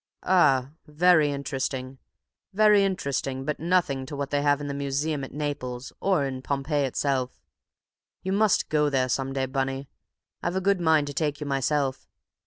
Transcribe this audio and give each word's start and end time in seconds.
"Ah, 0.23 0.71
very 0.87 1.31
interesting, 1.31 1.99
very 2.53 2.83
interesting, 2.83 3.45
but 3.45 3.59
nothing 3.59 4.07
to 4.07 4.15
what 4.15 4.31
they 4.31 4.41
have 4.41 4.59
in 4.59 4.65
the 4.65 4.73
museum 4.73 5.23
at 5.23 5.31
Naples 5.31 5.93
or 5.99 6.25
in 6.25 6.41
Pompeii 6.41 6.87
itself. 6.87 7.39
You 8.23 8.33
must 8.33 8.69
go 8.69 8.89
there 8.89 9.09
some 9.09 9.31
day, 9.31 9.45
Bunny. 9.45 9.89
I've 10.41 10.55
a 10.55 10.59
good 10.59 10.81
mind 10.81 11.05
to 11.05 11.13
take 11.13 11.39
you 11.39 11.45
myself. 11.45 12.07